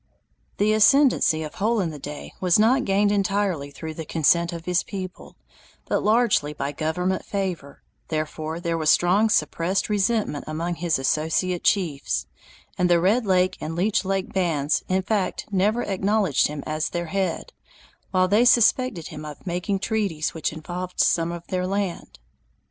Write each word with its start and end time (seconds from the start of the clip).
The 0.57 0.73
ascendancy 0.73 1.43
of 1.43 1.53
Hole 1.53 1.79
in 1.79 1.91
the 1.91 1.99
Day 1.99 2.33
was 2.41 2.57
not 2.57 2.85
gained 2.85 3.11
entirely 3.11 3.69
through 3.69 3.93
the 3.93 4.03
consent 4.03 4.51
of 4.51 4.65
his 4.65 4.81
people, 4.81 5.35
but 5.85 6.01
largely 6.01 6.53
by 6.53 6.71
government 6.71 7.23
favor, 7.23 7.83
therefore 8.07 8.59
there 8.59 8.79
was 8.79 8.89
strong 8.89 9.29
suppressed 9.29 9.89
resentment 9.89 10.43
among 10.47 10.73
his 10.77 10.97
associate 10.97 11.63
chiefs, 11.63 12.25
and 12.79 12.89
the 12.89 12.99
Red 12.99 13.27
Lake 13.27 13.57
and 13.61 13.75
Leech 13.75 14.03
Lake 14.03 14.33
bands 14.33 14.83
in 14.87 15.03
fact 15.03 15.45
never 15.51 15.83
acknowledged 15.83 16.47
him 16.47 16.63
as 16.65 16.89
their 16.89 17.05
head, 17.13 17.53
while 18.09 18.27
they 18.27 18.43
suspected 18.43 19.09
him 19.09 19.23
of 19.23 19.45
making 19.45 19.77
treaties 19.77 20.33
which 20.33 20.51
involved 20.51 20.99
some 20.99 21.31
of 21.31 21.45
their 21.45 21.67
land. 21.67 22.17